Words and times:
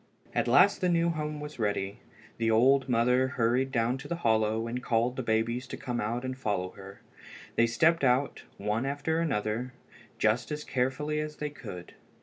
At 0.33 0.47
last 0.47 0.81
the 0.81 0.89
new 0.89 1.09
home 1.11 1.39
was 1.39 1.59
ready. 1.59 1.99
The 2.39 2.49
old 2.49 2.89
mother 2.89 3.27
hurried 3.27 3.71
down 3.71 3.99
to 3.99 4.07
the 4.07 4.15
hollow 4.15 4.65
and 4.65 4.81
called 4.81 5.15
the 5.15 5.21
babies 5.21 5.67
to 5.67 5.77
come 5.77 6.01
out 6.01 6.25
and 6.25 6.35
follow 6.35 6.71
her. 6.71 7.01
They 7.55 7.67
stepped 7.67 8.03
out, 8.03 8.41
one 8.57 8.87
after 8.87 9.19
another, 9.19 9.73
just 10.17 10.51
as 10.51 10.63
carefully 10.63 11.19
as 11.19 11.35
they 11.35 11.51
could. 11.51 11.93